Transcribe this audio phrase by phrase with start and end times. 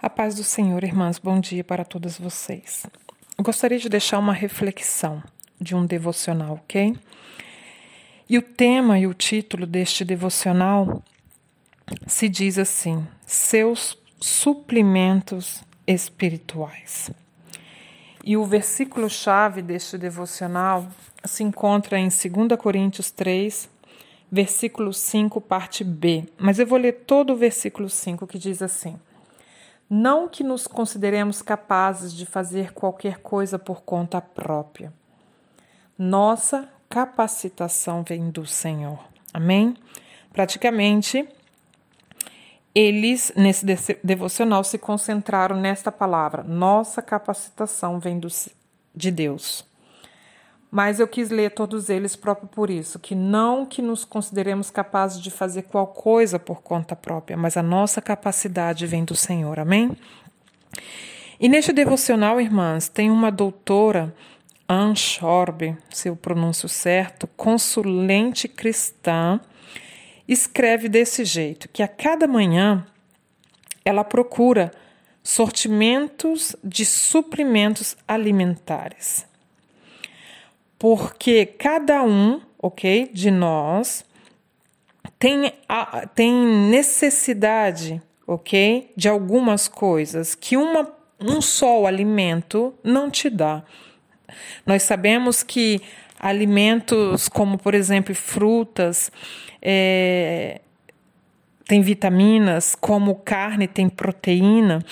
[0.00, 2.86] A paz do Senhor, irmãs, bom dia para todas vocês.
[3.36, 5.20] Eu gostaria de deixar uma reflexão
[5.60, 6.96] de um devocional, ok?
[8.28, 11.02] E o tema e o título deste devocional
[12.06, 17.10] se diz assim: Seus suplementos espirituais.
[18.24, 20.86] E o versículo-chave deste devocional
[21.24, 23.68] se encontra em 2 Coríntios 3,
[24.30, 26.22] versículo 5, parte B.
[26.38, 28.96] Mas eu vou ler todo o versículo 5 que diz assim:
[29.88, 34.92] Não que nos consideremos capazes de fazer qualquer coisa por conta própria.
[35.96, 38.98] Nossa capacitação vem do Senhor.
[39.32, 39.76] Amém?
[40.32, 41.28] Praticamente,
[42.74, 43.66] eles, nesse
[44.04, 48.28] devocional, se concentraram nesta palavra: nossa capacitação vem do,
[48.94, 49.67] de Deus.
[50.70, 55.20] Mas eu quis ler todos eles próprio por isso, que não que nos consideremos capazes
[55.20, 59.58] de fazer qual coisa por conta própria, mas a nossa capacidade vem do Senhor.
[59.58, 59.96] Amém?
[61.40, 64.14] E neste devocional, irmãs, tem uma doutora,
[64.68, 69.40] Anne Schorbe, se eu pronuncio certo, consulente cristã,
[70.26, 72.84] escreve desse jeito: que a cada manhã
[73.84, 74.70] ela procura
[75.22, 79.27] sortimentos de suprimentos alimentares.
[80.78, 84.04] Porque cada um, ok, de nós
[85.18, 90.88] tem, a, tem necessidade, ok, de algumas coisas que uma,
[91.20, 93.64] um só alimento não te dá.
[94.64, 95.80] Nós sabemos que
[96.18, 99.10] alimentos como, por exemplo, frutas,
[99.60, 100.60] é,
[101.66, 104.84] tem vitaminas, como carne tem proteína,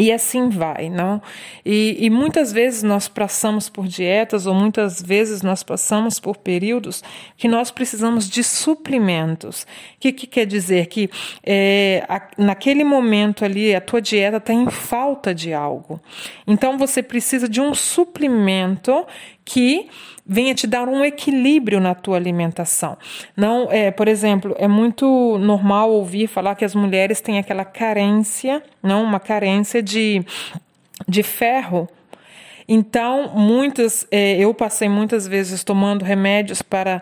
[0.00, 1.20] e assim vai, não?
[1.66, 7.02] E, e, muitas vezes nós passamos por dietas, ou muitas vezes nós passamos por períodos
[7.36, 9.62] que nós precisamos de suprimentos.
[9.62, 9.66] O
[9.98, 10.86] que, que quer dizer?
[10.86, 11.10] Que
[11.44, 16.00] é, a, naquele momento ali a tua dieta está em falta de algo.
[16.46, 19.04] Então você precisa de um suplemento
[19.44, 19.88] que
[20.28, 22.98] venha te dar um equilíbrio na tua alimentação.
[23.34, 28.62] Não, é, por exemplo, é muito normal ouvir falar que as mulheres têm aquela carência,
[28.82, 30.22] não, uma carência de,
[31.08, 31.88] de ferro.
[32.68, 37.00] Então, muitas, é, eu passei muitas vezes tomando remédios para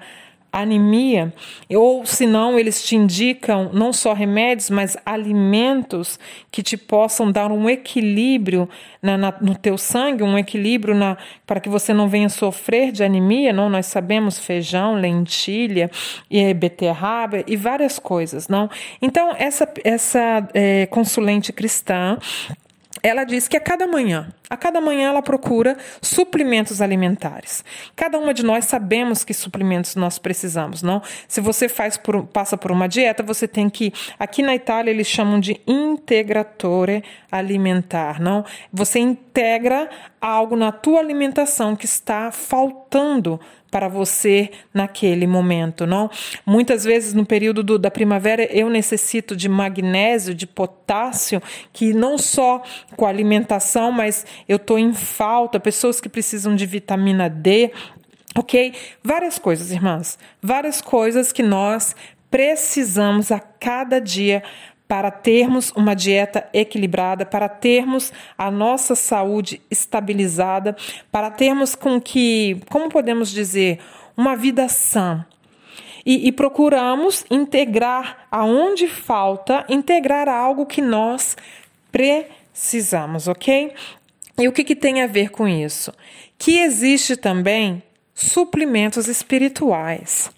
[0.56, 1.34] anemia,
[1.68, 6.18] ou se não, eles te indicam não só remédios, mas alimentos
[6.50, 8.66] que te possam dar um equilíbrio
[9.02, 13.04] na, na, no teu sangue, um equilíbrio na, para que você não venha sofrer de
[13.04, 13.52] anemia.
[13.52, 15.90] Não, nós sabemos feijão, lentilha,
[16.30, 18.70] e beterraba e várias coisas, não.
[19.02, 22.18] Então essa essa é, consulente cristã
[23.02, 27.64] ela diz que a cada manhã, a cada manhã ela procura suplementos alimentares.
[27.94, 31.02] Cada uma de nós sabemos que suplementos nós precisamos, não?
[31.26, 35.06] Se você faz por, passa por uma dieta, você tem que, aqui na Itália eles
[35.06, 38.44] chamam de integratore alimentar, não?
[38.72, 39.88] Você integra
[40.20, 43.40] algo na tua alimentação que está faltando
[43.70, 46.10] para você naquele momento, não?
[46.46, 51.42] Muitas vezes no período do, da primavera eu necessito de magnésio, de potássio,
[51.72, 52.62] que não só
[52.96, 57.72] com a alimentação, mas eu estou em falta, pessoas que precisam de vitamina D,
[58.36, 58.74] ok?
[59.02, 61.94] Várias coisas, irmãs, várias coisas que nós
[62.30, 64.42] precisamos a cada dia
[64.88, 70.76] para termos uma dieta equilibrada, para termos a nossa saúde estabilizada,
[71.10, 73.80] para termos com que, como podemos dizer,
[74.16, 75.26] uma vida sã.
[76.04, 81.36] E, e procuramos integrar aonde falta, integrar algo que nós
[81.90, 83.72] precisamos, ok?
[84.38, 85.92] E o que, que tem a ver com isso?
[86.38, 87.82] Que existe também
[88.14, 90.30] suplementos espirituais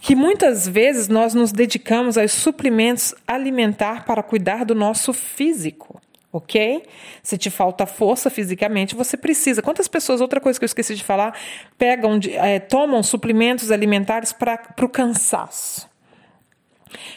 [0.00, 6.00] que muitas vezes nós nos dedicamos aos suplementos alimentar para cuidar do nosso físico.
[6.30, 6.82] Ok?
[7.22, 9.62] Se te falta força fisicamente, você precisa.
[9.62, 11.34] Quantas pessoas, outra coisa que eu esqueci de falar,
[11.78, 15.88] pegam, é, tomam suplementos alimentares para o cansaço?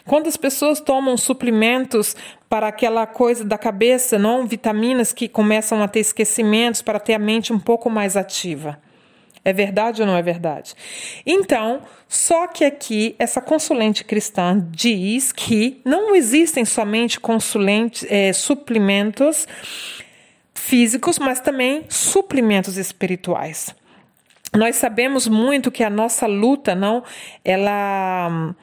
[0.06, 2.16] Quantas pessoas tomam suplementos
[2.52, 7.20] para aquela coisa da cabeça, não vitaminas que começam a ter esquecimentos para ter a
[7.20, 8.78] mente um pouco mais ativa?
[9.46, 10.76] É verdade ou não é verdade?
[11.26, 19.48] Então, só que aqui essa consulente cristã diz que não existem somente consulentes, é, suplementos
[20.54, 23.74] físicos, mas também suplementos espirituais.
[24.54, 27.02] Nós sabemos muito que a nossa luta não,
[27.46, 28.54] ela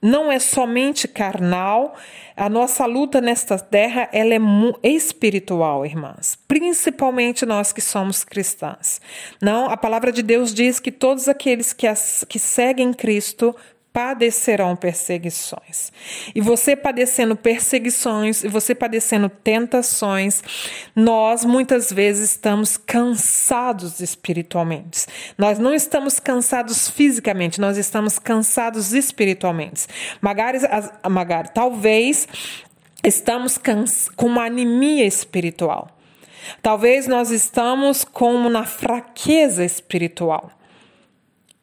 [0.00, 1.96] não é somente carnal.
[2.36, 6.38] A nossa luta nesta terra ela é espiritual, irmãs.
[6.46, 9.00] Principalmente nós que somos cristãs.
[9.42, 13.54] Não, a palavra de Deus diz que todos aqueles que, as, que seguem Cristo
[13.92, 15.92] padecerão perseguições.
[16.34, 20.42] E você padecendo perseguições, e você padecendo tentações,
[20.94, 25.06] nós muitas vezes estamos cansados espiritualmente.
[25.36, 29.86] Nós não estamos cansados fisicamente, nós estamos cansados espiritualmente.
[30.20, 30.58] Magari,
[31.08, 32.28] Magari talvez
[33.02, 33.58] estamos
[34.16, 35.88] com uma anemia espiritual.
[36.62, 40.57] Talvez nós estamos como na fraqueza espiritual.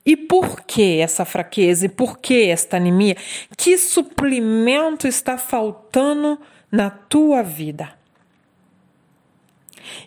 [0.06, 1.88] E por que essa fraqueza?
[1.88, 3.18] E por que esta anemia?
[3.58, 6.40] Que suplemento está faltando
[6.72, 7.94] na tua vida?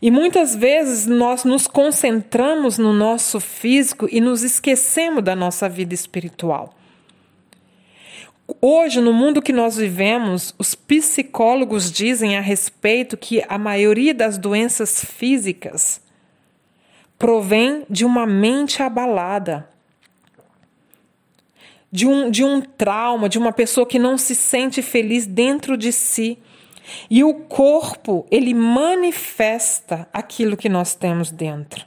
[0.00, 5.94] E muitas vezes nós nos concentramos no nosso físico e nos esquecemos da nossa vida
[5.94, 6.74] espiritual.
[8.60, 14.38] Hoje, no mundo que nós vivemos, os psicólogos dizem a respeito que a maioria das
[14.38, 16.00] doenças físicas
[17.18, 19.68] provém de uma mente abalada,
[21.90, 25.93] de um, de um trauma, de uma pessoa que não se sente feliz dentro de
[25.93, 26.38] si.
[27.11, 31.87] E o corpo, ele manifesta aquilo que nós temos dentro.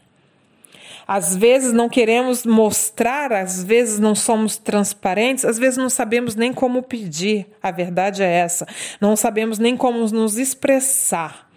[1.07, 6.53] Às vezes não queremos mostrar, às vezes não somos transparentes, às vezes não sabemos nem
[6.53, 7.47] como pedir.
[7.61, 8.65] A verdade é essa.
[8.99, 11.49] Não sabemos nem como nos expressar,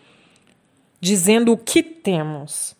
[1.00, 2.74] dizendo o que temos.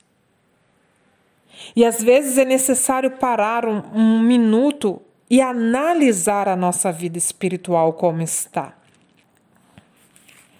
[1.76, 7.92] E às vezes é necessário parar um, um minuto e analisar a nossa vida espiritual
[7.94, 8.76] como está.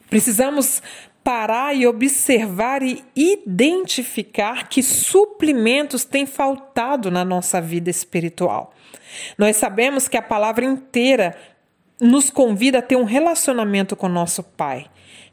[0.09, 0.83] Precisamos
[1.23, 8.75] parar e observar e identificar que suprimentos têm faltado na nossa vida espiritual.
[9.39, 11.37] Nós sabemos que a palavra inteira
[12.01, 14.87] nos convida a ter um relacionamento com nosso Pai.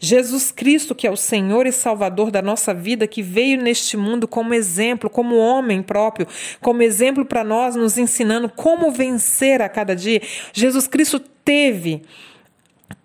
[0.04, 4.28] Jesus Cristo, que é o Senhor e Salvador da nossa vida, que veio neste mundo
[4.28, 6.28] como exemplo, como homem próprio,
[6.60, 10.20] como exemplo para nós, nos ensinando como vencer a cada dia.
[10.52, 12.02] Jesus Cristo teve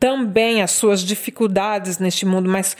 [0.00, 2.74] também as suas dificuldades neste mundo, mas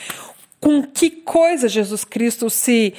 [0.59, 2.95] com que coisa Jesus Cristo se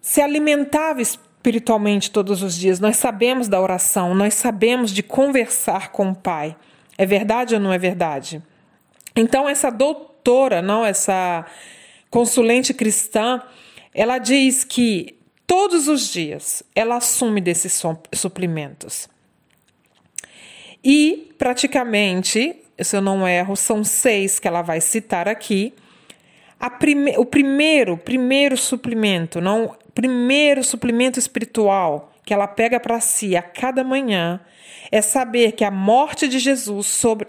[0.00, 1.00] se alimentava
[1.44, 2.80] espiritualmente todos os dias.
[2.80, 6.56] Nós sabemos da oração, nós sabemos de conversar com o Pai.
[6.96, 8.42] É verdade ou não é verdade?
[9.14, 11.44] Então essa doutora, não essa
[12.08, 13.42] consulente cristã,
[13.92, 17.82] ela diz que todos os dias ela assume desses
[18.14, 19.06] suprimentos.
[20.82, 25.74] E praticamente, se eu não erro, são seis que ela vai citar aqui.
[26.70, 33.42] Prime o primeiro, primeiro suplemento, não, primeiro suplemento espiritual que ela pega para si a
[33.42, 34.40] cada manhã
[34.90, 37.26] é saber que a morte de Jesus sobre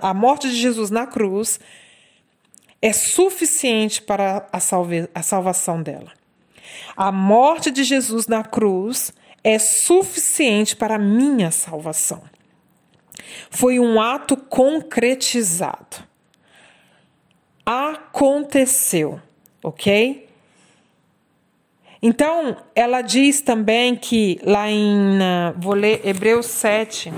[0.00, 1.58] a morte de Jesus na cruz
[2.80, 6.12] é suficiente para a, salve, a salvação dela.
[6.96, 9.12] A morte de Jesus na cruz
[9.42, 12.22] é suficiente para a minha salvação.
[13.50, 16.04] Foi um ato concretizado.
[17.68, 19.20] Aconteceu,
[19.60, 20.28] ok?
[22.00, 25.18] Então, ela diz também que lá em.
[25.56, 27.12] Vou ler Hebreus 7.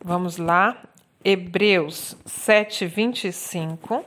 [0.00, 0.80] Vamos lá.
[1.24, 4.04] Hebreus 7, 25.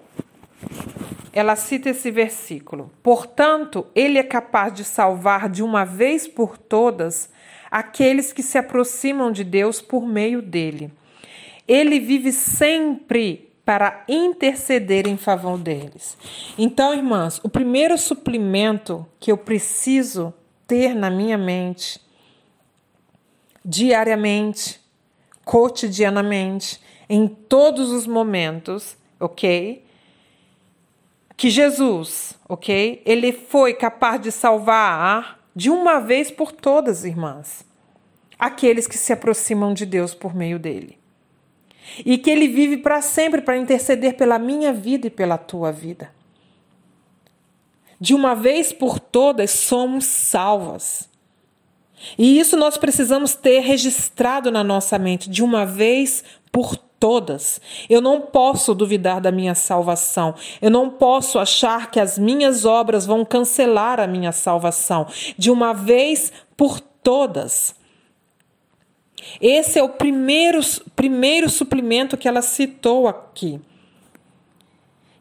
[1.33, 2.89] Ela cita esse versículo.
[3.03, 7.29] Portanto, ele é capaz de salvar de uma vez por todas
[7.69, 10.94] aqueles que se aproximam de Deus por meio dele.
[11.67, 16.17] Ele vive sempre para interceder em favor deles.
[16.57, 20.34] Então, irmãs, o primeiro suplemento que eu preciso
[20.67, 21.98] ter na minha mente,
[23.63, 24.77] diariamente,
[25.45, 29.86] cotidianamente, em todos os momentos, ok?
[31.38, 33.01] Que Jesus, ok?
[33.05, 37.65] Ele foi capaz de salvar de uma vez por todas, irmãs,
[38.38, 41.00] aqueles que se aproximam de Deus por meio dele.
[42.05, 46.11] E que ele vive para sempre para interceder pela minha vida e pela tua vida.
[48.00, 51.09] De uma vez por todas somos salvas.
[52.17, 57.59] E isso nós precisamos ter registrado na nossa mente, de uma vez por todas.
[57.89, 60.35] Eu não posso duvidar da minha salvação.
[60.61, 65.07] Eu não posso achar que as minhas obras vão cancelar a minha salvação.
[65.38, 67.75] De uma vez por todas.
[69.39, 70.59] Esse é o primeiro,
[70.95, 73.59] primeiro suplemento que ela citou aqui.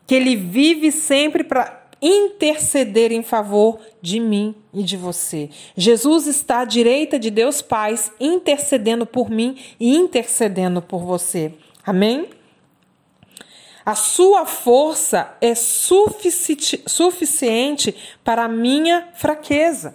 [0.06, 5.50] Que ele vive sempre para interceder em favor de mim e de você.
[5.76, 11.52] Jesus está à direita de Deus Pai, intercedendo por mim e intercedendo por você.
[11.84, 12.28] Amém?
[13.84, 19.94] A sua força é sufici suficiente para a minha fraqueza.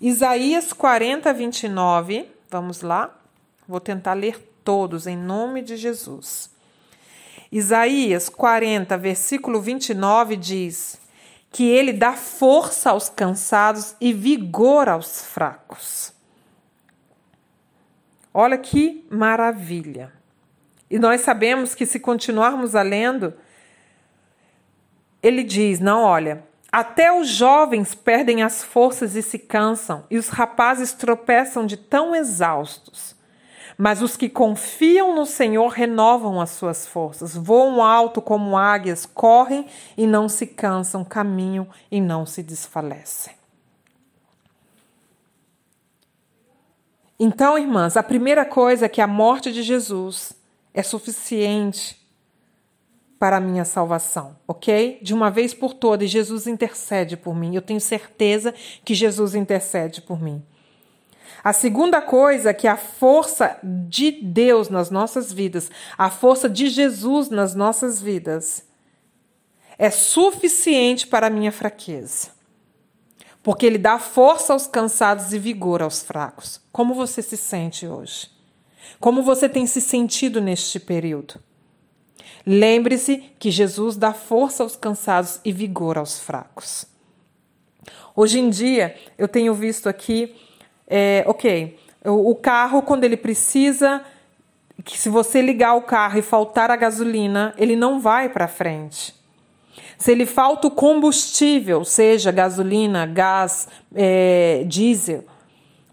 [0.00, 3.18] Isaías 40, 29 Vamos lá?
[3.66, 6.50] Vou tentar ler todos em nome de Jesus.
[7.50, 11.00] Isaías 40, versículo 29 diz
[11.50, 16.12] que ele dá força aos cansados e vigor aos fracos.
[18.34, 20.12] Olha que maravilha!
[20.90, 23.32] E nós sabemos que se continuarmos a lendo,
[25.22, 30.30] ele diz: não, olha, até os jovens perdem as forças e se cansam, e os
[30.30, 33.14] rapazes tropeçam de tão exaustos.
[33.76, 39.66] Mas os que confiam no Senhor renovam as suas forças, voam alto como águias, correm
[39.98, 43.34] e não se cansam, caminham e não se desfalecem.
[47.18, 50.32] Então, irmãs, a primeira coisa é que a morte de Jesus
[50.72, 52.01] é suficiente
[53.22, 54.98] para a minha salvação, ok?
[55.00, 57.54] De uma vez por todas, Jesus intercede por mim.
[57.54, 58.52] Eu tenho certeza
[58.84, 60.44] que Jesus intercede por mim.
[61.44, 66.68] A segunda coisa é que a força de Deus nas nossas vidas, a força de
[66.68, 68.66] Jesus nas nossas vidas,
[69.78, 72.30] é suficiente para a minha fraqueza.
[73.40, 76.60] Porque Ele dá força aos cansados e vigor aos fracos.
[76.72, 78.28] Como você se sente hoje?
[78.98, 81.40] Como você tem se sentido neste período?
[82.46, 86.86] Lembre-se que Jesus dá força aos cansados e vigor aos fracos.
[88.14, 90.34] Hoje em dia, eu tenho visto aqui,
[90.86, 94.02] é, ok, o, carro, quando ele precisa,
[94.84, 99.14] que se você ligar o carro e faltar a gasolina, ele não vai para frente.
[99.96, 105.24] Se ele falta o combustível, seja gasolina, gás, é, diesel,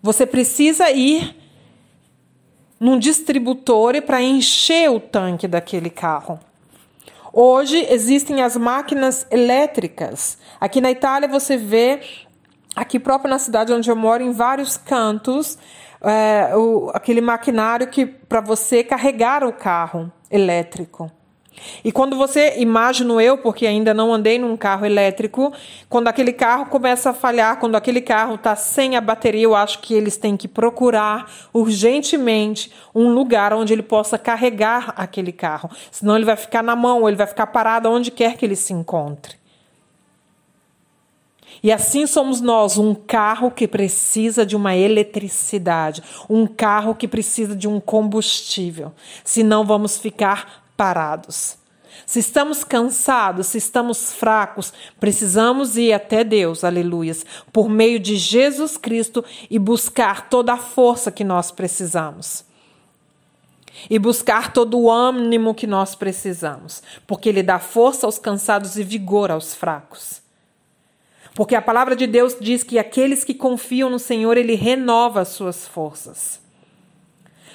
[0.02, 1.36] você precisa ir
[2.80, 6.40] num distributor para encher o tanque daquele carro.
[7.32, 10.38] Hoje existem as máquinas elétricas.
[10.60, 12.02] Aqui na Itália você vê,
[12.76, 15.58] aqui próprio na cidade onde eu moro, em vários cantos,
[16.02, 21.12] é, o, aquele maquinário que para você carregar o carro elétrico.
[21.84, 25.54] E quando você, imagino eu, porque ainda não andei num carro elétrico,
[25.88, 29.80] quando aquele carro começa a falhar, quando aquele carro está sem a bateria, eu acho
[29.80, 35.70] que eles têm que procurar urgentemente um lugar onde ele possa carregar aquele carro.
[35.92, 38.74] Senão ele vai ficar na mão, ele vai ficar parado onde quer que ele se
[38.74, 39.40] encontre.
[41.62, 47.56] E assim somos nós, um carro que precisa de uma eletricidade, um carro que precisa
[47.56, 48.94] de um combustível.
[49.24, 51.58] Senão vamos ficar parados.
[52.06, 58.78] Se estamos cansados, se estamos fracos, precisamos ir até Deus, aleluias, por meio de Jesus
[58.78, 62.46] Cristo e buscar toda a força que nós precisamos.
[63.90, 68.84] E buscar todo o ânimo que nós precisamos, porque Ele dá força aos cansados e
[68.84, 70.22] vigor aos fracos.
[71.36, 75.28] Porque a palavra de Deus diz que aqueles que confiam no Senhor, Ele renova as
[75.30, 76.40] suas forças.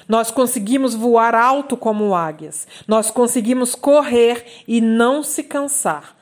[0.07, 2.67] Nós conseguimos voar alto como águias.
[2.87, 6.15] Nós conseguimos correr e não se cansar.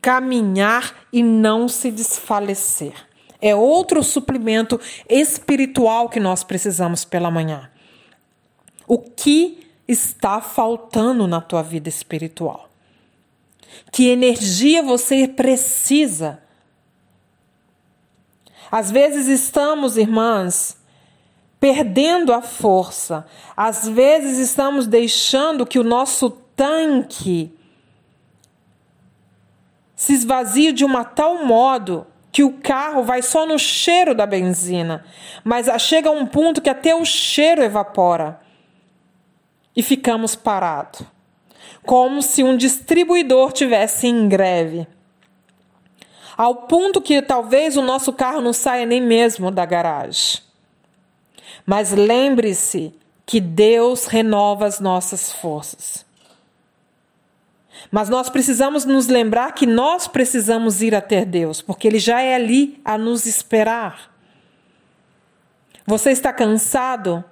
[0.00, 2.94] Caminhar e não se desfalecer.
[3.40, 7.70] É outro suplemento espiritual que nós precisamos pela manhã.
[8.86, 12.70] O que está faltando na tua vida espiritual?
[13.92, 16.38] Que energia você precisa?
[18.70, 20.76] Às vezes estamos, irmãs,
[21.64, 23.24] perdendo a força.
[23.56, 27.56] Às vezes estamos deixando que o nosso tanque
[29.96, 35.06] se esvazie de uma tal modo que o carro vai só no cheiro da benzina,
[35.42, 38.38] mas chega um ponto que até o cheiro evapora
[39.74, 41.00] e ficamos parados,
[41.82, 44.86] como se um distribuidor tivesse em greve.
[46.36, 50.44] Ao ponto que talvez o nosso carro não saia nem mesmo da garagem.
[51.66, 52.94] Mas lembre-se
[53.26, 56.04] que Deus renova as nossas forças.
[57.90, 62.34] Mas nós precisamos nos lembrar que nós precisamos ir até Deus, porque Ele já é
[62.34, 64.14] ali a nos esperar.
[65.86, 67.24] Você está cansado?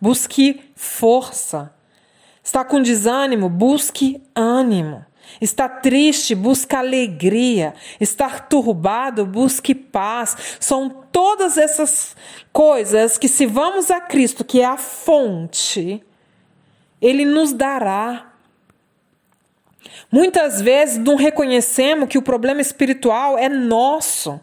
[0.00, 1.72] Busque força.
[2.42, 3.48] Está com desânimo?
[3.48, 5.04] Busque ânimo.
[5.40, 7.74] Está triste, busca alegria.
[8.00, 10.56] Estar turbado, busque paz.
[10.60, 12.16] São todas essas
[12.52, 16.02] coisas que, se vamos a Cristo, que é a fonte,
[17.00, 18.32] Ele nos dará.
[20.10, 24.40] Muitas vezes não reconhecemos que o problema espiritual é nosso.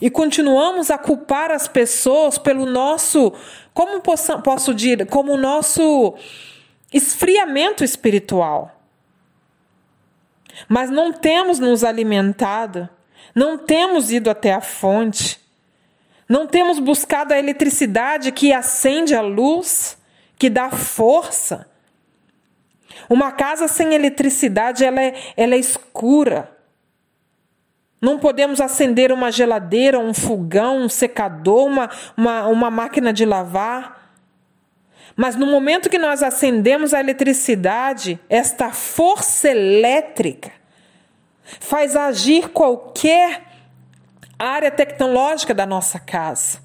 [0.00, 3.32] E continuamos a culpar as pessoas pelo nosso,
[3.72, 6.14] como posso, posso dizer, como o nosso
[6.92, 8.79] esfriamento espiritual
[10.68, 12.88] mas não temos nos alimentado,
[13.34, 15.40] não temos ido até a fonte,
[16.30, 19.98] Não temos buscado a eletricidade que acende a luz,
[20.38, 21.68] que dá força.
[23.08, 26.56] Uma casa sem eletricidade ela é, ela é escura.
[28.00, 33.99] Não podemos acender uma geladeira, um fogão, um secador, uma, uma, uma máquina de lavar.
[35.20, 40.50] Mas no momento que nós acendemos a eletricidade, esta força elétrica
[41.44, 43.42] faz agir qualquer
[44.38, 46.62] área tecnológica da nossa casa.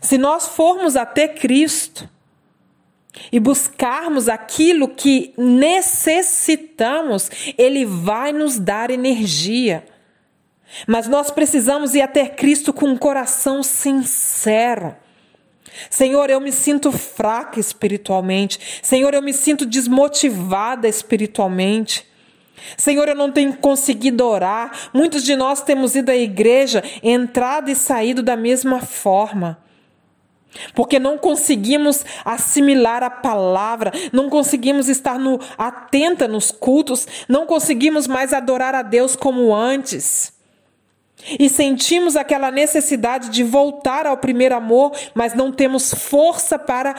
[0.00, 2.08] Se nós formos até Cristo
[3.30, 9.84] e buscarmos aquilo que necessitamos, Ele vai nos dar energia.
[10.86, 14.96] Mas nós precisamos ir até Cristo com um coração sincero.
[15.90, 18.80] Senhor, eu me sinto fraca espiritualmente.
[18.82, 22.06] Senhor, eu me sinto desmotivada espiritualmente.
[22.76, 24.90] Senhor, eu não tenho conseguido orar.
[24.92, 29.58] Muitos de nós temos ido à igreja, entrado e saído da mesma forma.
[30.74, 38.06] Porque não conseguimos assimilar a palavra, não conseguimos estar no, atenta nos cultos, não conseguimos
[38.06, 40.37] mais adorar a Deus como antes.
[41.38, 46.94] E sentimos aquela necessidade de voltar ao primeiro amor, mas não temos força para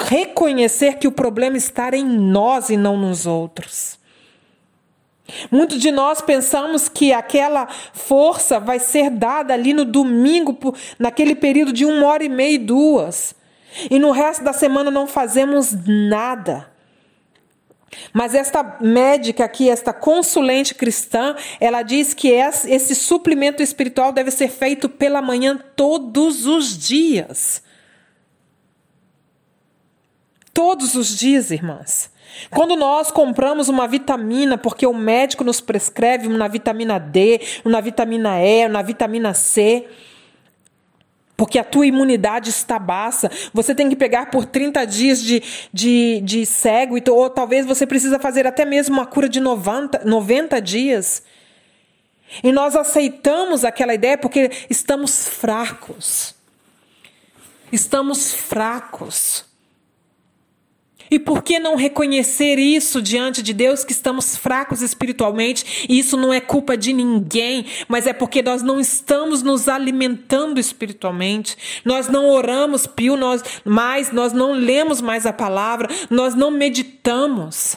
[0.00, 4.00] reconhecer que o problema está em nós e não nos outros.
[5.50, 11.72] Muitos de nós pensamos que aquela força vai ser dada ali no domingo, naquele período
[11.72, 13.34] de uma hora e meia e duas.
[13.90, 16.71] E no resto da semana não fazemos nada.
[18.12, 24.48] Mas esta médica aqui, esta consulente cristã, ela diz que esse suplemento espiritual deve ser
[24.48, 27.62] feito pela manhã todos os dias.
[30.52, 32.10] Todos os dias, irmãs.
[32.50, 38.40] Quando nós compramos uma vitamina, porque o médico nos prescreve uma vitamina D, uma vitamina
[38.42, 39.86] E, uma vitamina C,
[41.42, 46.20] porque a tua imunidade está baixa, você tem que pegar por 30 dias de, de,
[46.20, 51.24] de cego, ou talvez você precisa fazer até mesmo uma cura de 90, 90 dias.
[52.44, 56.36] E nós aceitamos aquela ideia porque estamos fracos.
[57.72, 59.44] Estamos fracos.
[61.12, 65.86] E por que não reconhecer isso diante de Deus, que estamos fracos espiritualmente?
[65.86, 70.58] E isso não é culpa de ninguém, mas é porque nós não estamos nos alimentando
[70.58, 71.82] espiritualmente.
[71.84, 77.76] Nós não oramos pio nós, mais, nós não lemos mais a palavra, nós não meditamos.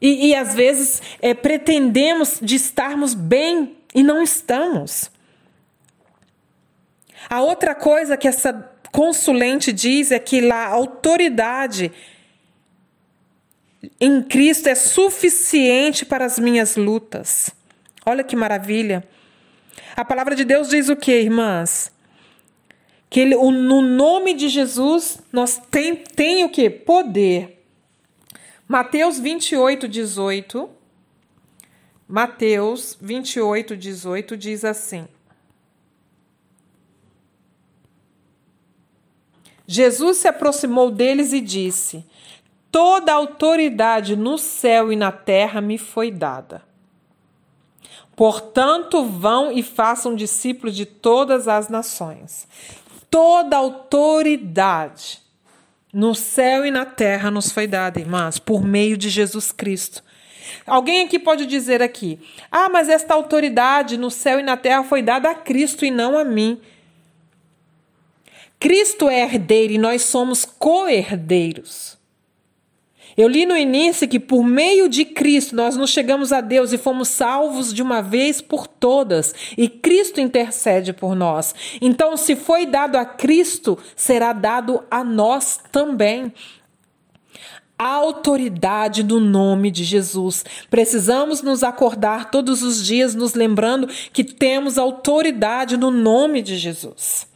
[0.00, 5.10] E, e às vezes é, pretendemos de estarmos bem e não estamos.
[7.28, 11.92] A outra coisa que essa consulente diz é que a autoridade
[14.00, 17.50] em Cristo é suficiente para as minhas lutas.
[18.04, 19.04] Olha que maravilha.
[19.96, 21.92] A palavra de Deus diz o que, irmãs?
[23.08, 26.70] Que ele, no nome de Jesus nós tem, tem o que?
[26.70, 27.62] Poder.
[28.68, 30.70] Mateus 28, 18.
[32.06, 35.08] Mateus 28, 18 diz assim:
[39.72, 42.04] Jesus se aproximou deles e disse:
[42.72, 46.62] Toda autoridade no céu e na terra me foi dada.
[48.16, 52.48] Portanto, vão e façam discípulos de todas as nações.
[53.08, 55.20] Toda autoridade
[55.92, 60.02] no céu e na terra nos foi dada, irmãs, por meio de Jesus Cristo.
[60.66, 62.18] Alguém aqui pode dizer aqui:
[62.50, 66.18] "Ah, mas esta autoridade no céu e na terra foi dada a Cristo e não
[66.18, 66.60] a mim".
[68.60, 71.98] Cristo é herdeiro e nós somos co-herdeiros.
[73.16, 76.78] Eu li no início que por meio de Cristo nós nos chegamos a Deus e
[76.78, 81.54] fomos salvos de uma vez por todas, e Cristo intercede por nós.
[81.80, 86.32] Então, se foi dado a Cristo, será dado a nós também.
[87.78, 90.44] A autoridade do nome de Jesus.
[90.68, 97.29] Precisamos nos acordar todos os dias, nos lembrando que temos autoridade no nome de Jesus.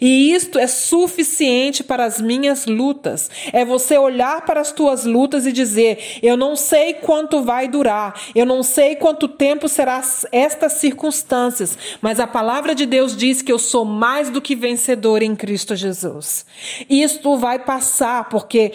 [0.00, 3.30] E isto é suficiente para as minhas lutas.
[3.52, 8.20] É você olhar para as tuas lutas e dizer: eu não sei quanto vai durar,
[8.34, 13.52] eu não sei quanto tempo será estas circunstâncias, mas a palavra de Deus diz que
[13.52, 16.44] eu sou mais do que vencedor em Cristo Jesus.
[16.88, 18.72] Isto vai passar, porque,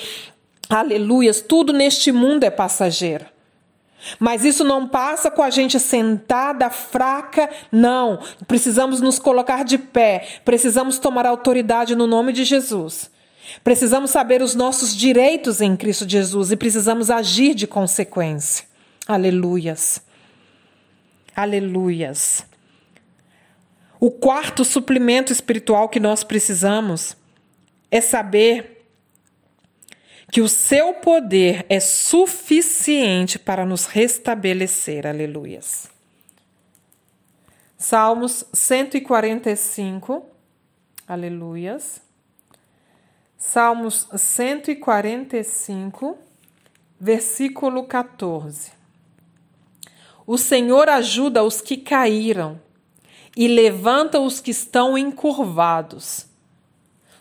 [0.69, 3.25] aleluias, tudo neste mundo é passageiro.
[4.19, 8.19] Mas isso não passa com a gente sentada, fraca, não.
[8.47, 13.11] Precisamos nos colocar de pé, precisamos tomar autoridade no nome de Jesus.
[13.63, 18.65] Precisamos saber os nossos direitos em Cristo Jesus e precisamos agir de consequência.
[19.07, 20.01] Aleluias.
[21.35, 22.45] Aleluias.
[23.99, 27.15] O quarto suplemento espiritual que nós precisamos
[27.91, 28.80] é saber
[30.31, 35.05] que o seu poder é suficiente para nos restabelecer.
[35.05, 35.91] Aleluias.
[37.77, 40.25] Salmos 145.
[41.05, 42.01] Aleluias.
[43.37, 46.17] Salmos 145,
[46.97, 48.71] versículo 14.
[50.25, 52.57] O Senhor ajuda os que caíram
[53.35, 56.25] e levanta os que estão encurvados,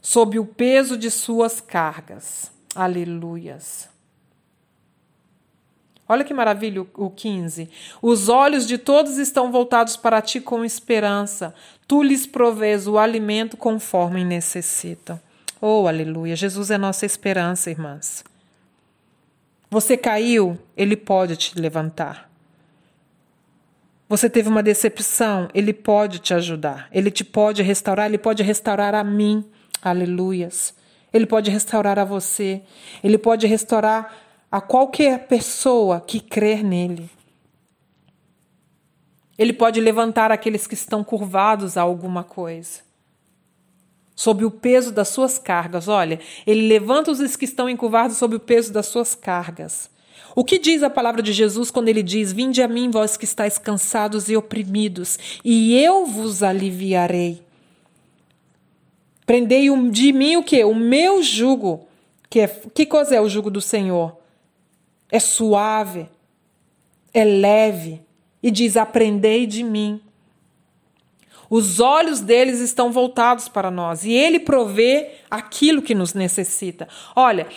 [0.01, 2.60] sob o peso de suas cargas.
[2.75, 3.89] Aleluias.
[6.09, 7.71] Olha que maravilha o 15.
[8.03, 11.55] Os olhos de todos estão voltados para ti com esperança.
[11.87, 15.21] Tu lhes provês o alimento conforme necessitam.
[15.61, 16.35] Oh, aleluia.
[16.35, 18.25] Jesus é nossa esperança, irmãs.
[19.71, 22.29] Você caiu, ele pode te levantar.
[24.09, 26.89] Você teve uma decepção, ele pode te ajudar.
[26.91, 29.45] Ele te pode restaurar, ele pode restaurar a mim.
[29.81, 30.75] Aleluias.
[31.13, 32.63] Ele pode restaurar a você.
[33.03, 34.15] Ele pode restaurar
[34.51, 37.09] a qualquer pessoa que crer nele.
[39.39, 42.81] Ele pode levantar aqueles que estão curvados a alguma coisa.
[44.15, 45.89] Sob o peso das suas cargas.
[45.89, 49.89] Olha, ele levanta os que estão encurvados sob o peso das suas cargas.
[50.37, 53.25] O que diz a palavra de Jesus quando ele diz: Vinde a mim, vós que
[53.25, 57.43] estáis cansados e oprimidos, e eu vos aliviarei.
[59.27, 60.65] Prendei de mim o que?
[60.65, 61.87] O meu jugo.
[62.29, 64.17] Que, é, que coisa é o jugo do Senhor?
[65.11, 66.09] É suave,
[67.13, 68.01] é leve.
[68.43, 70.01] E diz: Aprendei de mim.
[71.51, 76.87] Os olhos deles estão voltados para nós e ele provê aquilo que nos necessita.
[77.17, 77.49] Olha,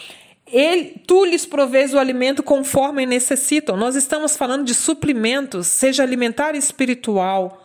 [0.52, 3.78] ele, tu lhes provês o alimento conforme necessitam.
[3.78, 7.63] Nós estamos falando de suprimentos, seja alimentar espiritual.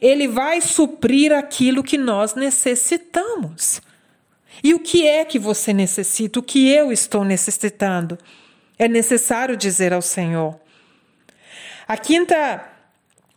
[0.00, 3.80] Ele vai suprir aquilo que nós necessitamos.
[4.62, 6.40] E o que é que você necessita?
[6.40, 8.18] O que eu estou necessitando?
[8.78, 10.58] É necessário dizer ao Senhor.
[11.86, 12.64] A quinta,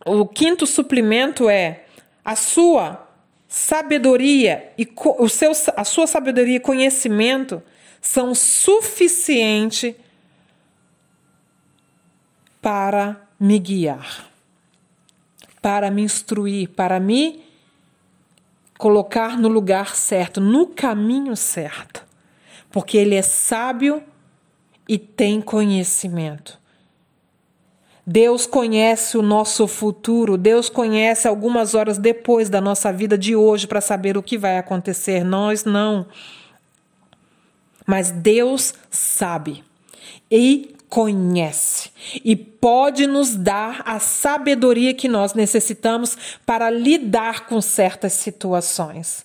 [0.04, 1.84] o quinto suplemento é
[2.24, 3.08] a sua
[3.48, 7.62] sabedoria e o seu, a sua sabedoria e conhecimento
[8.00, 9.94] são suficientes
[12.60, 14.30] para me guiar,
[15.62, 17.40] para me instruir, para me
[18.76, 22.04] colocar no lugar certo, no caminho certo,
[22.70, 24.02] porque Ele é sábio
[24.88, 26.60] e tem conhecimento.
[28.04, 33.68] Deus conhece o nosso futuro, Deus conhece algumas horas depois da nossa vida de hoje
[33.68, 35.22] para saber o que vai acontecer.
[35.22, 36.04] Nós não.
[37.86, 39.62] Mas Deus sabe
[40.28, 41.90] e conhece
[42.22, 49.24] e pode nos dar a sabedoria que nós necessitamos para lidar com certas situações.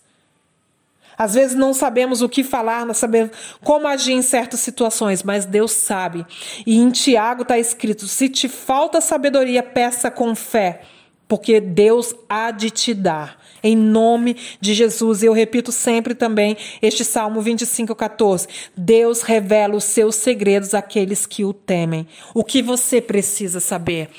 [1.18, 5.44] Às vezes não sabemos o que falar, não sabemos como agir em certas situações, mas
[5.44, 6.26] Deus sabe.
[6.66, 10.84] E em Tiago está escrito: se te falta sabedoria, peça com fé,
[11.28, 13.38] porque Deus há de te dar.
[13.68, 18.48] Em nome de Jesus, eu repito sempre também este Salmo 25, 14.
[18.78, 22.08] Deus revela os seus segredos àqueles que o temem.
[22.34, 24.10] O que você precisa saber?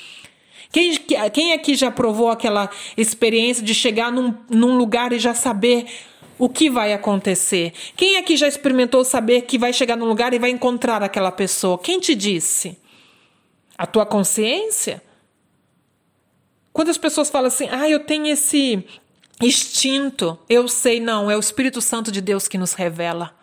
[0.71, 0.95] Quem,
[1.33, 5.87] quem aqui já provou aquela experiência de chegar num, num lugar e já saber
[6.37, 7.73] o que vai acontecer?
[7.97, 11.79] Quem aqui já experimentou saber que vai chegar num lugar e vai encontrar aquela pessoa?
[11.79, 12.77] Quem te disse?
[13.75, 15.01] A tua consciência?
[16.71, 18.85] Quando as pessoas falam assim, ah, eu tenho esse
[19.41, 20.37] instinto.
[20.49, 23.33] Eu sei, não, é o Espírito Santo de Deus que nos revela.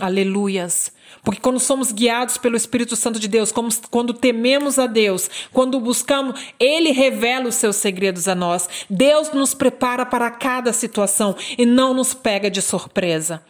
[0.00, 0.92] Aleluias.
[1.22, 5.80] Porque quando somos guiados pelo Espírito Santo de Deus, como, quando tememos a Deus, quando
[5.80, 8.68] buscamos, Ele revela os seus segredos a nós.
[8.90, 13.42] Deus nos prepara para cada situação e não nos pega de surpresa.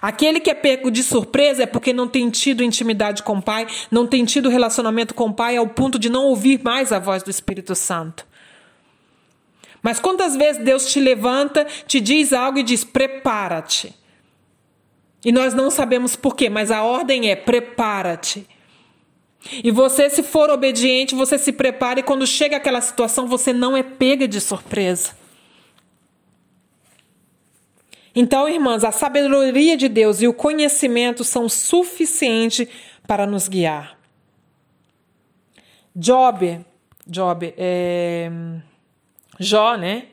[0.00, 3.66] Aquele que é pego de surpresa é porque não tem tido intimidade com o Pai,
[3.90, 7.22] não tem tido relacionamento com o Pai ao ponto de não ouvir mais a voz
[7.22, 8.26] do Espírito Santo.
[9.82, 13.92] Mas quantas vezes Deus te levanta, te diz algo e diz: prepara-te.
[15.24, 18.46] E nós não sabemos por quê, mas a ordem é: prepara-te.
[19.62, 23.76] E você, se for obediente, você se prepara e quando chega aquela situação, você não
[23.76, 25.16] é pega de surpresa.
[28.14, 32.68] Então, irmãs, a sabedoria de Deus e o conhecimento são suficientes
[33.06, 33.98] para nos guiar.
[35.96, 36.64] Job,
[37.06, 38.30] Job, é,
[39.42, 40.06] Jó, né?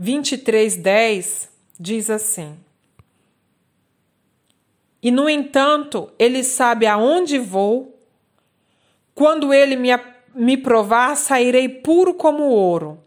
[0.00, 1.48] 23:10
[1.78, 2.56] diz assim:
[5.02, 7.92] E no entanto, ele sabe aonde vou.
[9.14, 9.90] Quando ele me,
[10.34, 12.98] me provar, sairei puro como ouro,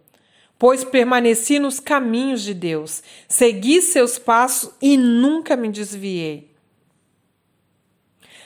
[0.58, 6.56] pois permaneci nos caminhos de Deus, segui seus passos e nunca me desviei.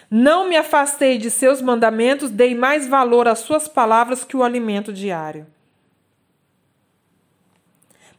[0.09, 4.91] Não me afastei de seus mandamentos, dei mais valor às suas palavras que o alimento
[4.91, 5.45] diário.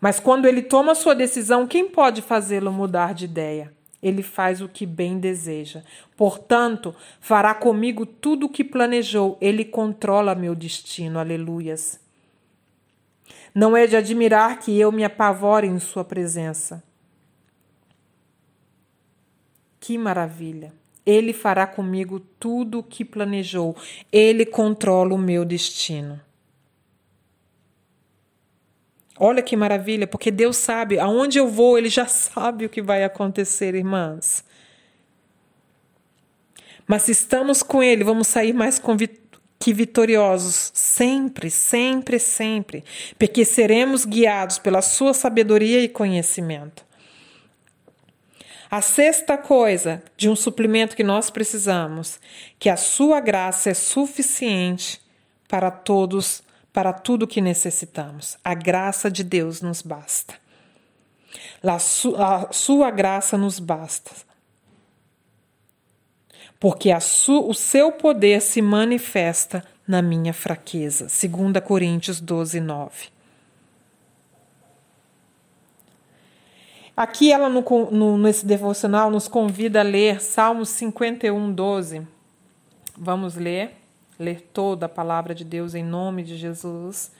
[0.03, 3.73] Mas quando ele toma sua decisão, quem pode fazê-lo mudar de ideia?
[4.03, 5.85] Ele faz o que bem deseja.
[6.17, 9.39] Portanto, fará comigo tudo o que planejou.
[9.41, 11.21] Ele controla meu destino.
[11.21, 12.01] Aleluias.
[13.55, 16.83] Não é de admirar que eu me apavore em Sua presença.
[19.79, 20.73] Que maravilha!
[21.07, 23.77] Ele fará comigo tudo o que planejou.
[24.11, 26.21] Ele controla o meu destino.
[29.19, 33.05] Olha que maravilha, porque Deus sabe aonde eu vou, Ele já sabe o que vai
[33.05, 34.45] acontecer, irmãs.
[36.87, 38.81] Mas se estamos com Ele, vamos sair mais
[39.59, 42.85] que vitoriosos, sempre, sempre, sempre,
[43.17, 46.85] porque seremos guiados pela Sua sabedoria e conhecimento.
[48.69, 52.19] A sexta coisa de um suplemento que nós precisamos,
[52.59, 55.01] que a Sua graça é suficiente
[55.47, 58.39] para todos para tudo que necessitamos.
[58.43, 60.35] A graça de Deus nos basta.
[61.63, 61.79] A
[62.53, 64.11] sua graça nos basta.
[66.59, 71.07] Porque o seu poder se manifesta na minha fraqueza.
[71.07, 73.13] 2 Coríntios 12, 9.
[76.97, 82.07] Aqui ela no, no, nesse devocional nos convida a ler Salmos 51, 12.
[82.97, 83.82] Vamos ler
[84.19, 87.13] ler toda a palavra de Deus em nome de Jesus.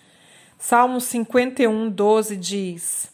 [0.59, 3.13] Salmo 51, 12 diz: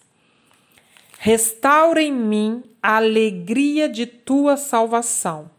[1.18, 5.50] Restaura em mim a alegria de tua salvação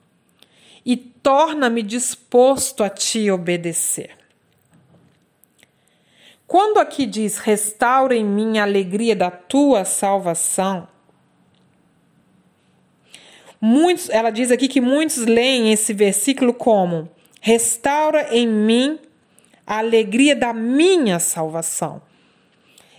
[0.85, 4.17] e torna-me disposto a te obedecer.
[6.47, 10.87] Quando aqui diz restaura em mim a alegria da tua salvação,
[13.61, 17.07] muitos, ela diz aqui que muitos leem esse versículo como
[17.39, 18.99] Restaura em mim
[19.65, 22.01] a alegria da minha salvação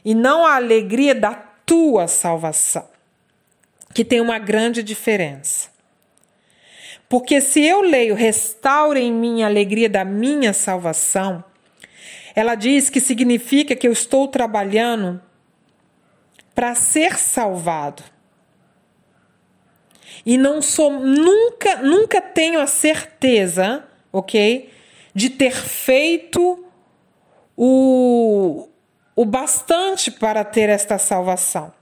[0.04, 2.88] e não a alegria da tua salvação,
[3.92, 5.68] que tem uma grande diferença.
[7.08, 11.44] Porque se eu leio restaura em mim a alegria da minha salvação,
[12.34, 15.20] ela diz que significa que eu estou trabalhando
[16.54, 18.02] para ser salvado.
[20.24, 24.70] E não sou nunca nunca tenho a certeza ok?
[25.14, 26.64] De ter feito
[27.56, 28.68] o,
[29.14, 31.72] o bastante para ter esta salvação.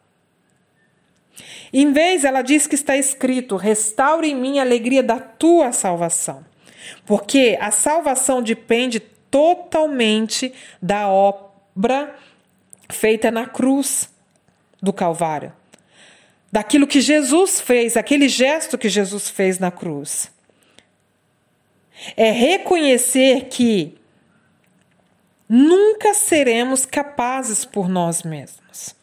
[1.73, 6.45] Em vez, ela diz que está escrito: restaure em mim a alegria da tua salvação.
[7.05, 12.15] Porque a salvação depende totalmente da obra
[12.89, 14.09] feita na cruz
[14.83, 15.53] do Calvário.
[16.51, 20.31] Daquilo que Jesus fez, aquele gesto que Jesus fez na cruz.
[22.17, 23.99] É reconhecer que
[25.49, 28.95] nunca seremos capazes por nós mesmos.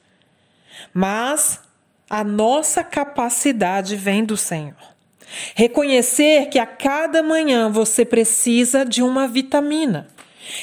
[0.93, 1.59] Mas
[2.09, 4.75] a nossa capacidade vem do Senhor.
[5.55, 10.07] Reconhecer que a cada manhã você precisa de uma vitamina.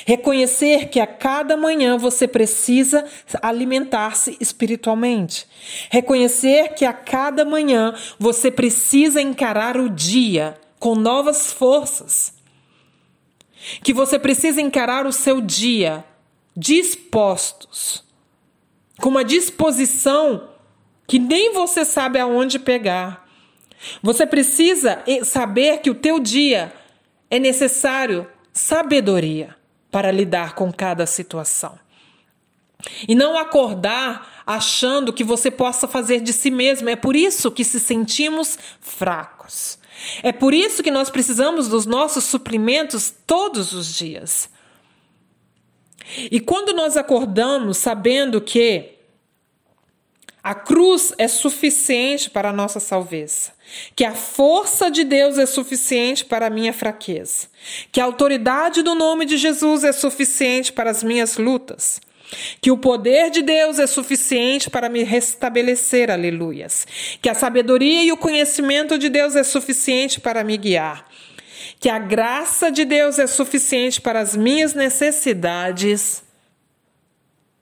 [0.06, 3.04] Reconhecer que a cada manhã você precisa
[3.42, 5.46] alimentar-se espiritualmente.
[5.90, 12.34] Reconhecer que a cada manhã você precisa encarar o dia com novas forças.
[13.84, 16.04] Que você precisa encarar o seu dia
[16.56, 18.02] dispostos,
[18.98, 20.48] com uma disposição
[21.06, 23.28] que nem você sabe aonde pegar.
[24.02, 26.72] Você precisa saber que o teu dia
[27.30, 29.54] é necessário sabedoria
[29.88, 31.78] para lidar com cada situação.
[33.06, 36.88] E não acordar achando que você possa fazer de si mesmo.
[36.88, 39.80] É por isso que se sentimos fracos.
[40.22, 44.48] É por isso que nós precisamos dos nossos suprimentos todos os dias.
[46.30, 48.92] E quando nós acordamos sabendo que
[50.42, 53.54] a cruz é suficiente para a nossa salvação,
[53.94, 57.46] que a força de Deus é suficiente para a minha fraqueza,
[57.92, 62.00] que a autoridade do nome de Jesus é suficiente para as minhas lutas,
[62.60, 66.86] que o poder de Deus é suficiente para me restabelecer, aleluias.
[67.20, 71.06] Que a sabedoria e o conhecimento de Deus é suficiente para me guiar.
[71.78, 76.22] Que a graça de Deus é suficiente para as minhas necessidades.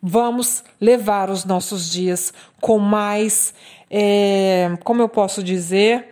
[0.02, 3.54] Vamos levar os nossos dias com mais,
[3.90, 6.08] é, como eu posso dizer,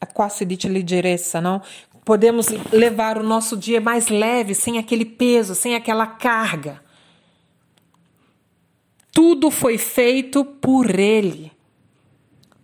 [0.00, 1.62] a quase dita liderança, não?
[2.04, 6.85] Podemos levar o nosso dia mais leve, sem aquele peso, sem aquela carga
[9.16, 11.50] tudo foi feito por Ele.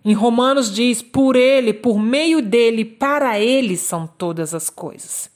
[0.05, 5.31] Em Romanos diz: por Ele, por meio dele, para Ele são todas as coisas.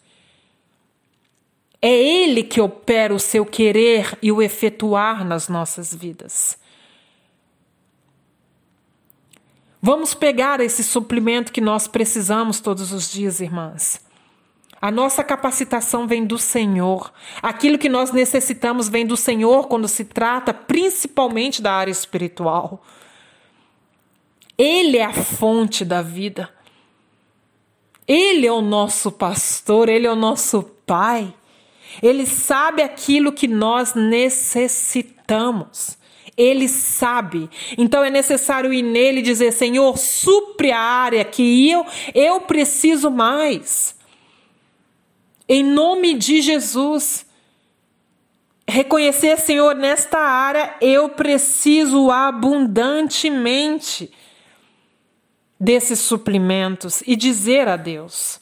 [1.81, 6.59] É Ele que opera o seu querer e o efetuar nas nossas vidas.
[9.81, 14.06] Vamos pegar esse suplemento que nós precisamos todos os dias, irmãs.
[14.81, 17.13] A nossa capacitação vem do Senhor.
[17.43, 22.85] Aquilo que nós necessitamos vem do Senhor quando se trata principalmente da área espiritual.
[24.59, 26.51] Ele é a fonte da vida.
[28.07, 31.35] Ele é o nosso pastor, ele é o nosso pai.
[32.03, 35.97] Ele sabe aquilo que nós necessitamos.
[36.37, 37.49] Ele sabe.
[37.79, 43.11] Então é necessário ir nele e dizer: Senhor, supre a área que eu, eu preciso
[43.11, 43.96] mais.
[45.49, 47.25] Em nome de Jesus.
[48.69, 54.11] Reconhecer, Senhor, nesta área eu preciso abundantemente
[55.59, 58.41] desses suprimentos e dizer a Deus.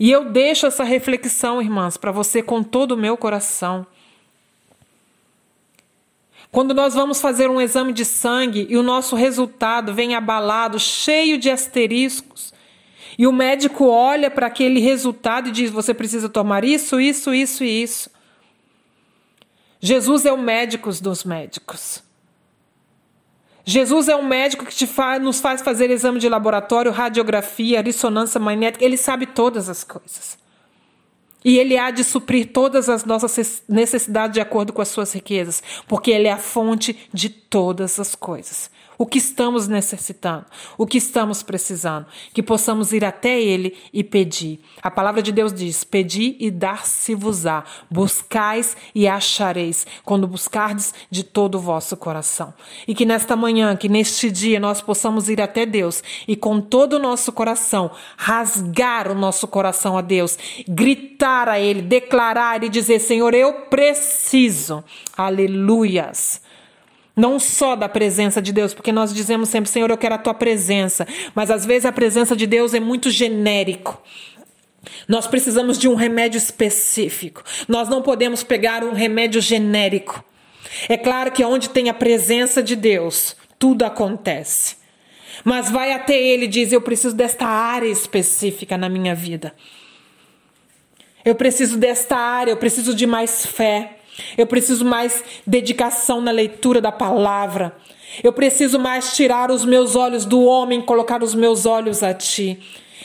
[0.00, 3.86] E eu deixo essa reflexão, irmãs, para você com todo o meu coração.
[6.50, 11.38] Quando nós vamos fazer um exame de sangue e o nosso resultado vem abalado, cheio
[11.38, 12.52] de asteriscos,
[13.18, 17.64] e o médico olha para aquele resultado e diz: você precisa tomar isso, isso, isso
[17.64, 18.10] e isso.
[19.80, 22.02] Jesus é o médico dos médicos.
[23.64, 24.86] Jesus é um médico que
[25.20, 30.38] nos faz fazer exame de laboratório, radiografia, ressonância magnética, ele sabe todas as coisas.
[31.44, 35.62] E ele há de suprir todas as nossas necessidades de acordo com as suas riquezas,
[35.86, 40.44] porque ele é a fonte de todas as coisas o que estamos necessitando,
[40.76, 44.60] o que estamos precisando, que possamos ir até Ele e pedir.
[44.82, 51.54] A palavra de Deus diz: Pedi e dar-se-vos-á, buscais e achareis, quando buscardes de todo
[51.54, 52.52] o vosso coração.
[52.86, 56.96] E que nesta manhã, que neste dia, nós possamos ir até Deus e com todo
[56.96, 60.36] o nosso coração rasgar o nosso coração a Deus,
[60.68, 64.84] gritar a Ele, declarar e dizer: Senhor, eu preciso.
[65.16, 66.49] Aleluias
[67.20, 70.32] não só da presença de Deus, porque nós dizemos sempre, Senhor, eu quero a tua
[70.32, 74.02] presença, mas às vezes a presença de Deus é muito genérico.
[75.06, 77.44] Nós precisamos de um remédio específico.
[77.68, 80.24] Nós não podemos pegar um remédio genérico.
[80.88, 84.76] É claro que onde tem a presença de Deus, tudo acontece.
[85.44, 89.54] Mas vai até ele e diz: Eu preciso desta área específica na minha vida.
[91.22, 93.99] Eu preciso desta área, eu preciso de mais fé.
[94.36, 97.76] Eu preciso mais dedicação na leitura da palavra.
[98.22, 102.58] Eu preciso mais tirar os meus olhos do homem, colocar os meus olhos a ti.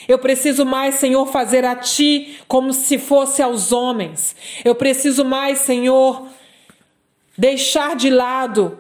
[0.08, 4.36] Eu preciso mais, Senhor, fazer a ti como se fosse aos homens.
[4.64, 6.28] Eu preciso mais, Senhor,
[7.38, 8.80] deixar de lado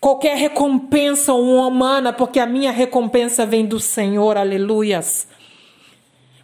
[0.00, 4.36] qualquer recompensa humana, porque a minha recompensa vem do Senhor.
[4.36, 5.26] Aleluias.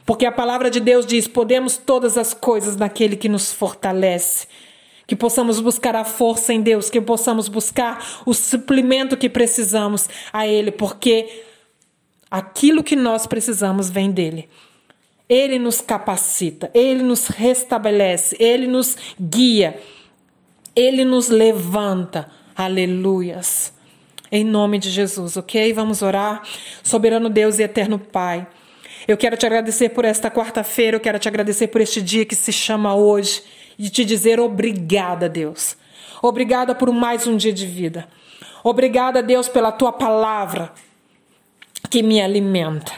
[0.04, 4.48] Porque a palavra de Deus diz: podemos todas as coisas naquele que nos fortalece
[5.10, 10.46] que possamos buscar a força em Deus, que possamos buscar o suplemento que precisamos a
[10.46, 11.42] Ele, porque
[12.30, 14.48] aquilo que nós precisamos vem dele.
[15.28, 19.80] Ele nos capacita, ele nos restabelece, ele nos guia,
[20.76, 22.30] ele nos levanta.
[22.54, 23.72] Aleluias.
[24.30, 25.72] Em nome de Jesus, ok?
[25.72, 26.42] Vamos orar.
[26.84, 28.46] Soberano Deus e eterno Pai.
[29.08, 32.36] Eu quero te agradecer por esta quarta-feira, eu quero te agradecer por este dia que
[32.36, 33.42] se chama hoje
[33.80, 35.74] e te dizer obrigada, Deus.
[36.20, 38.06] Obrigada por mais um dia de vida.
[38.62, 40.70] Obrigada, Deus, pela tua palavra
[41.88, 42.92] que me alimenta.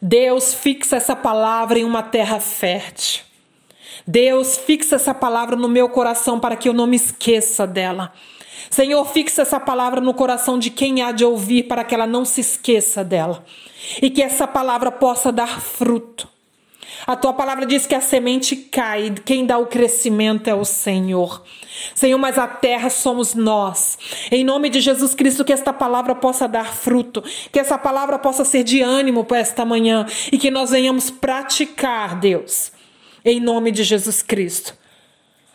[0.00, 3.24] Deus, fixa essa palavra em uma terra fértil.
[4.06, 8.12] Deus, fixa essa palavra no meu coração para que eu não me esqueça dela.
[8.70, 12.24] Senhor, fixa essa palavra no coração de quem há de ouvir para que ela não
[12.24, 13.44] se esqueça dela.
[14.00, 16.35] E que essa palavra possa dar fruto.
[17.06, 21.44] A tua palavra diz que a semente cai, quem dá o crescimento é o Senhor.
[21.94, 23.96] Senhor, mas a terra somos nós.
[24.28, 28.44] Em nome de Jesus Cristo, que esta palavra possa dar fruto, que essa palavra possa
[28.44, 32.72] ser de ânimo para esta manhã e que nós venhamos praticar, Deus.
[33.24, 34.74] Em nome de Jesus Cristo.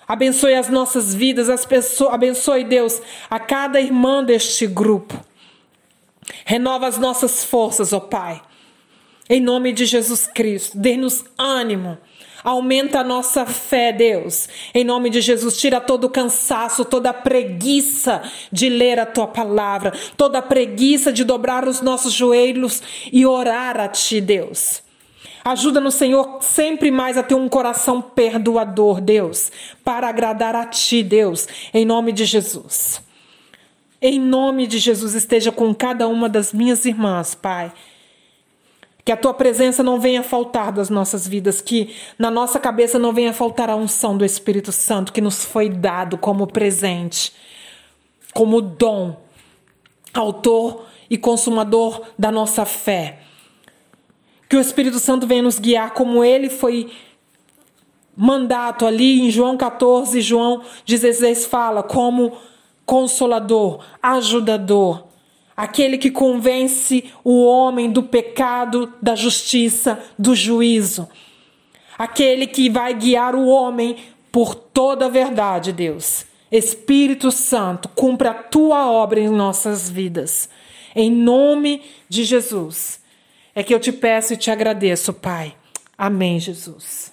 [0.08, 5.20] Abençoe as nossas vidas, as pessoas, abençoe Deus a cada irmã deste grupo.
[6.46, 8.42] Renova as nossas forças, ó Pai.
[9.30, 11.98] Em nome de Jesus Cristo, dê-nos ânimo.
[12.44, 14.50] Aumenta a nossa fé, Deus.
[14.74, 19.28] Em nome de Jesus, tira todo o cansaço, toda a preguiça de ler a tua
[19.28, 24.82] palavra, toda a preguiça de dobrar os nossos joelhos e orar a ti, Deus.
[25.44, 29.52] Ajuda-nos, Senhor, sempre mais a ter um coração perdoador, Deus,
[29.84, 33.02] para agradar a ti, Deus, em nome de Jesus.
[34.00, 37.72] Em nome de Jesus, esteja com cada uma das minhas irmãs, Pai.
[39.04, 43.14] Que a tua presença não venha faltar das nossas vidas, que na nossa cabeça não
[43.14, 47.34] venha faltar a unção do Espírito Santo que nos foi dado como presente,
[48.34, 49.16] como dom,
[50.14, 53.20] autor e consumador da nossa fé.
[54.48, 56.92] Que o Espírito Santo venha nos guiar como ele foi
[58.16, 62.34] mandato ali em João 14, João 16 fala como
[62.86, 65.08] consolador, ajudador,
[65.62, 71.08] aquele que convence o homem do pecado, da justiça, do juízo,
[72.00, 73.98] aquele que vai guiar o homem
[74.32, 76.26] por toda a verdade, Deus.
[76.52, 80.50] Espírito Santo, cumpra a tua obra em nossas vidas.
[80.96, 83.00] Em nome de Jesus.
[83.54, 85.54] É que eu te peço e te agradeço, Pai.
[85.96, 87.11] Amém, Jesus.